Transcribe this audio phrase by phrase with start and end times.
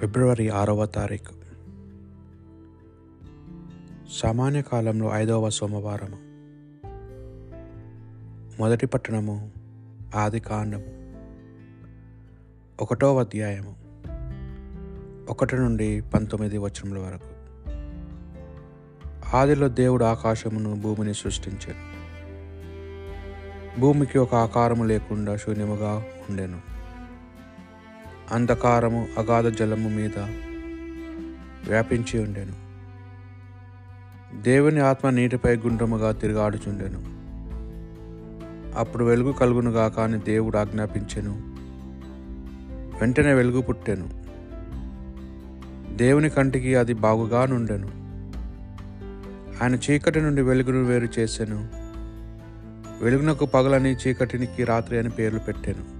[0.00, 1.34] ఫిబ్రవరి ఆరవ తారీఖు.
[4.12, 6.16] సామాన్య కాలంలో ఐదవ సోమవారము.
[8.62, 9.52] మొదటి పట్టణము
[10.16, 11.14] ఆది కాండము.
[12.82, 13.76] ఒకటో అధ్యాయము.
[15.30, 17.30] ఒకటి నుండి పంతొమ్మిది వచనముల వరకు.
[19.36, 22.00] ఆదిలో దేవుడు ఆకాశమును భూమిని సృష్టించాడు.
[23.80, 26.79] భూమికి ఒక ఆకారము లేకుండా శూన్యముగా ఉండెను.
[28.32, 30.18] అంధకారము అగాధ జలము మీద
[31.68, 32.70] వ్యాపించి ఉండెను.
[34.42, 37.20] దేవుని ఆత్మ నీటిపై గుండ్రముగా తిరిగాడుచుండెను.
[38.78, 41.42] అప్పుడు వెలుగు కలుగునుగా కానీ దేవుడు ఆజ్ఞాపించెను.
[43.00, 44.24] వెంటనే వెలుగు పుట్టెను.
[45.96, 47.88] దేవుని కంటికి అది బాగుగా నుండెను.
[49.62, 51.68] ఆయన చీకటి నుండి వెలుగును వేరు చేశాను
[53.04, 55.99] వెలుగునకు పగలని చీకటినికి రాత్రి అని పేర్లు పెట్టాను.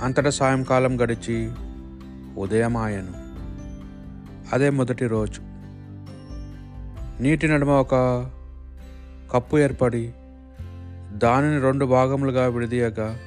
[0.00, 1.50] అంతటా సాయంకాలం గడిచి
[2.36, 3.12] ఉదయమాయను.
[4.54, 5.40] అదే మొదటి రోజు.
[7.22, 7.94] నీటి నడుమ ఒక
[9.32, 10.12] కప్పు ఏర్పడి
[11.16, 13.18] దానిని రెండు భాగములుగా విడదీయగా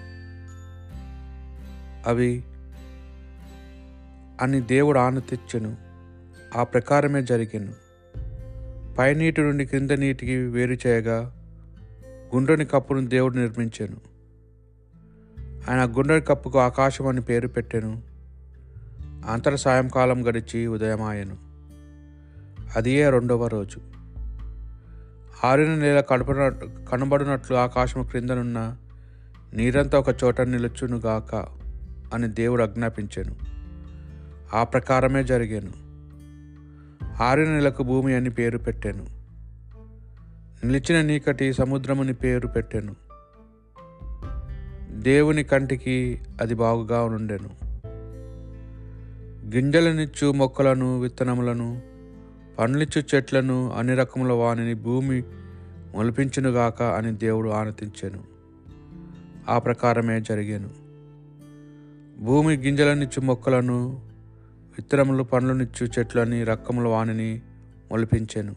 [2.08, 2.44] అవి
[4.42, 5.78] అని దేవుడు ఆనతిచ్చెను
[6.56, 7.74] ఆ ప్రకారమే జరిగాను.
[8.96, 11.32] పై నీటి నుండి క్రింద నీటికి వేరు చేయగా
[12.36, 14.13] గుండ్రని కప్పును దేవుడు నిర్మించాను.
[15.70, 18.02] ఆయన గుండె కప్పుకు ఆకాశం అని పేరు పెట్టెను.
[19.30, 21.38] అంతర సాయంకాలం గడిచి ఉదయమాయను.
[22.76, 23.78] అదియే రెండవ రోజు.
[25.44, 26.50] ఆరిన నేల కడపన
[26.92, 28.78] కనబడినట్లు ఆకాశం క్రిందనున్న
[29.54, 31.36] నీరంతా ఒక చోట నిలుచునుగాక
[32.14, 33.36] అని దేవుడు ఆజ్ఞాపించాను.
[34.56, 35.84] ఆ ప్రకారమే జరిగాను.
[37.24, 39.06] ఆరిన నెలకు భూమి అని పేరు పెట్టాను.
[40.66, 43.03] నిలిచిన నీకటి సముద్రముని పేరు పెట్టాను.
[45.04, 47.50] దేవుని కంటికి అది బాగుగా ఉండెను.
[49.56, 51.82] గింజలనిచ్చు మొక్కలను విత్తనములను
[52.60, 55.24] పండ్లిచ్చు చెట్లను అన్ని రకముల వానిని భూమి
[55.96, 58.24] మొలిపించునుగాక అని దేవుడు ఆనతించాను.
[59.50, 60.70] ఆ ప్రకారమే జరిగాను.
[62.20, 64.02] భూమి గింజలనిచ్చు మొక్కలను
[64.78, 67.42] విత్తనములు పండ్లనిచ్చు చెట్లని రకముల వానిని
[67.92, 68.56] మొలిపించాను.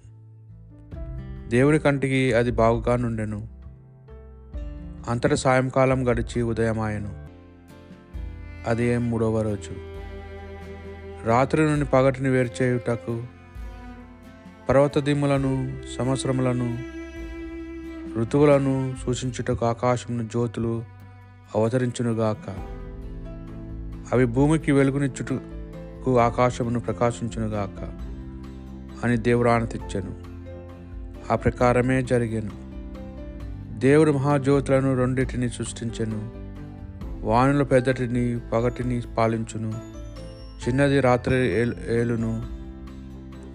[1.48, 3.55] దేవుని కంటికి అది బాగుగా నుండెను.
[5.08, 7.26] అంతట సాయంకాలం గడిచి ఉదయమాయను.
[8.66, 9.96] అదే మూడవ రోజు.
[11.26, 13.22] రాత్రి నుండి పగటిని వేరు చేయుటకు
[14.68, 16.78] పర్వత దిమ్ములను సంవత్సరములను
[18.20, 20.84] ఋతువులను సూచించుటకు ఆకాశమును జ్యోతులు
[21.54, 22.50] అవతరించునుగాక.
[24.12, 27.92] అవి భూమికి వెలుగునిచ్చుటకు ఆకాశమును ప్రకాశించునుగాక
[29.04, 30.16] అని దేవుడు ఆనతిచ్చాను
[31.32, 32.65] ఆ ప్రకారమే జరిగాను.
[33.76, 36.30] దేవుడు మహాజ్యోతులను రెండింటిని సృష్టించెను.
[37.26, 39.74] వానుల పెద్దటిని పగటిని పాలించును.
[40.68, 41.60] చిన్నది రాత్రి
[41.96, 42.46] ఏలును.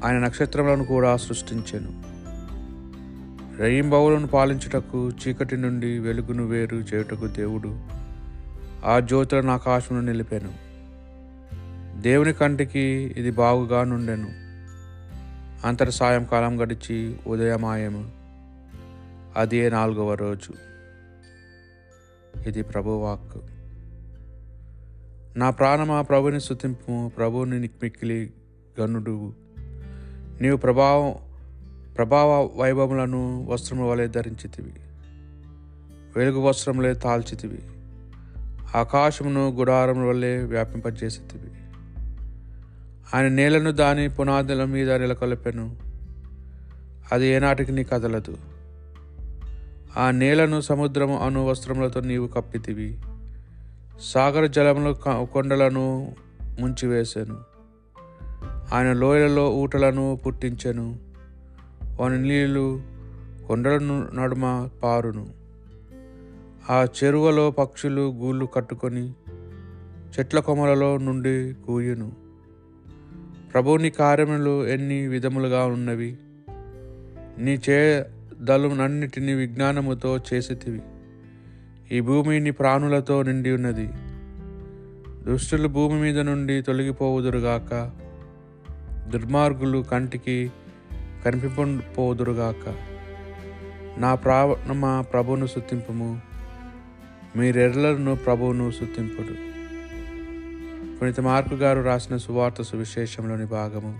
[0.05, 2.03] ఆయన నక్షత్రములను కూడా సృష్టించెను.
[3.57, 7.79] రెయింబవులను పాలించుటకు చీకటి నుండి వెలుగును వేరు చేయుటకు దేవుడు
[8.85, 10.51] ఆ జ్యోతులను ఆకాశమును నిలిపాను.
[12.01, 14.29] దేవుని కంటికి ఇది బాగుగా నుండెను.
[15.67, 18.20] అంతటి సాయంకాలం గడిచి ఉదయమాయము.
[19.37, 20.53] అదే నాలుగవ రోజు.
[22.47, 23.41] ఇది ప్రభువాక్
[25.39, 28.33] నా ప్రాణమా ప్రభుని స్థుతింపు ప్రభుని నిక్మిక్కిలి
[28.81, 29.33] గనుడు.
[30.41, 31.15] నీవు ప్రభావం
[31.97, 34.73] ప్రభావ వైభవములను వస్త్రము వలె ధరించితివి.
[36.15, 37.59] వెలుగు వస్త్రములే తాల్చితివి.
[38.75, 41.51] ఆకాశమును గుడారముల వల్లే వ్యాపింపజేసితివి.
[43.15, 45.77] ఆయన నేలను దాని పునాదుల మీద నెలకొల్పెను.
[47.11, 48.50] అది ఏనాటికి నీ కదలదు.
[49.97, 52.99] ఆ నేలను సముద్రము అను వస్త్రములతో నీవు కప్పితివి.
[53.99, 56.15] సాగర జలములు కొండలను
[56.59, 57.37] ముంచివేశాను
[58.73, 60.99] ఆయన లోయలలో ఊటలను పుట్టించెను.
[61.99, 62.81] వాని నీళ్ళు
[63.47, 63.77] కొండల
[64.13, 65.29] నడుమ పారును.
[66.69, 69.13] ఆ చెరువులో పక్షులు గూళ్ళు కట్టుకొని
[70.19, 72.11] చెట్ల కొమ్మలలో నుండి కూయును.
[73.53, 76.17] ప్రభుని కార్యములు ఎన్ని విధములుగా ఉన్నవి?
[77.37, 78.05] నీ చే
[78.41, 80.81] దళమునన్నిటిని విజ్ఞానముతో చేసితివి.
[81.91, 83.89] ఈ భూమిని ప్రాణులతో నిండి ఉన్నది.
[85.31, 87.91] దుష్టులు భూమి మీద నుండి తొలగిపోవుదురుగాక.
[89.07, 90.51] దుర్మార్గులు కంటికి
[91.25, 92.75] కనిపింపపోదురుగాక
[93.97, 96.21] నా ప్రాణమా ప్రభును సుతింపుము
[97.35, 99.51] మీరెర్లను ప్రభువును సుతింపుడు
[100.99, 103.99] పునీత మార్కు గారు రాసిన సువార్త సువిశేషంలోని భాగము.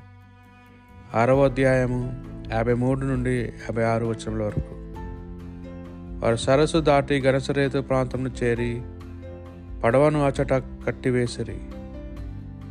[1.16, 4.76] ఆరవ అధ్యాయము యాభై మూడు నుండి యాభై ఆరు వచనముల వరకు.
[6.26, 8.82] వారు సరస్సు దాటి గనసరేతు ప్రాంతంను చేరి
[9.84, 11.58] పడవను అచట కట్టివేసిరి.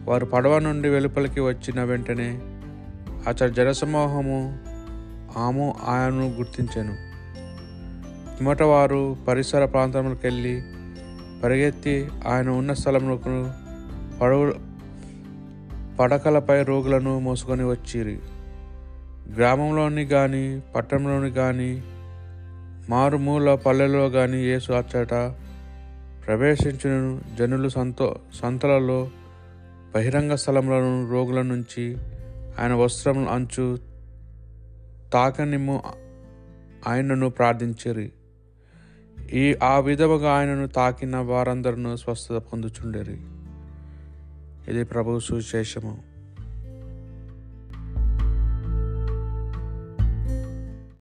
[0.05, 2.39] వారు పడవ నుండి వెలుపలికి వచ్చిన వెంటనే
[3.29, 4.59] అచట జనసమూహము
[5.37, 6.93] ఆము ఆయనను గుర్తించెను.
[8.37, 10.63] పిమ్మట వారు పరిసర ప్రాంతములకు వెళ్ళి
[11.45, 13.51] పరిగెత్తి ఆయన ఉన్న స్థలములకు
[14.21, 14.53] పడవ
[16.01, 18.19] పడకలపై రోగులను మోసుకొని వచ్చిరి.
[19.37, 21.83] గ్రామంలోని కానీ పట్టణంలోని కానీ
[22.89, 25.11] మారుమూల పల్లెలో కానీ యేసు అచ్చట
[26.27, 27.21] ప్రవేశించిన.
[27.39, 29.11] జనులు సంతో సంతలలో
[29.95, 31.97] బహిరంగ స్థలంలో రోగుల నుంచి
[32.59, 33.79] ఆయన వస్త్రం అంచు
[35.13, 35.83] తాకనిమ్ము
[36.89, 38.13] ఆయనను ప్రార్థించిరి.
[39.33, 43.21] ఈ ఆ విధముగా ఆయనను తాకిన వారందరూ స్వస్థత పొందుచుండేరి.
[44.69, 46.10] ఇది ప్రభు సువిశేషము.